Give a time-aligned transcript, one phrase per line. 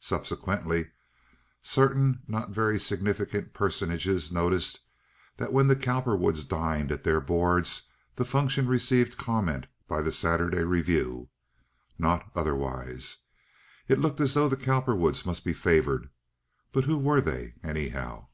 [0.00, 0.90] Subsequently
[1.62, 4.80] certain not very significant personages noticed
[5.38, 10.62] that when the Cowperwoods dined at their boards the function received comment by the Saturday
[10.62, 11.30] Review,
[11.98, 13.16] not otherwise.
[13.88, 16.10] It looked as though the Cowperwoods must be favored;
[16.72, 18.28] but who were they, anyhow?